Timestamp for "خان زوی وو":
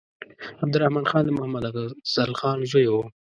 2.39-3.03